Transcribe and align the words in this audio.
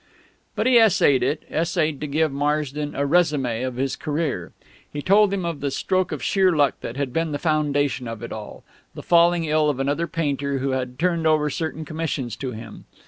But 0.55 0.65
he 0.65 0.79
essayed 0.79 1.21
it 1.21 1.43
essayed 1.51 2.01
to 2.01 2.07
give 2.07 2.31
Marsden 2.31 2.95
a 2.95 3.01
résumé 3.07 3.63
of 3.67 3.75
his 3.75 3.95
career. 3.95 4.51
He 4.91 4.99
told 5.03 5.31
him 5.31 5.45
of 5.45 5.59
the 5.59 5.69
stroke 5.69 6.11
of 6.11 6.23
sheer 6.23 6.51
luck 6.51 6.73
that 6.81 6.97
had 6.97 7.13
been 7.13 7.33
the 7.33 7.37
foundation 7.37 8.07
of 8.07 8.23
it 8.23 8.31
all, 8.31 8.63
the 8.95 9.03
falling 9.03 9.43
ill 9.45 9.69
of 9.69 9.79
another 9.79 10.07
painter 10.07 10.57
who 10.57 10.71
had 10.71 10.97
turned 10.97 11.27
over 11.27 11.51
certain 11.51 11.85
commissions 11.85 12.35
to 12.37 12.51
him. 12.51 12.85